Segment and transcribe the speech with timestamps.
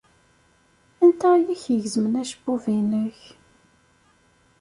[1.03, 3.19] Anta ay ak-igezmen acebbub-nnek?